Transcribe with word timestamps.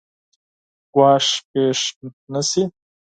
ګواښ 0.93 1.25
پېښ 1.51 1.79
نه 2.31 2.41
شي. 2.49 2.63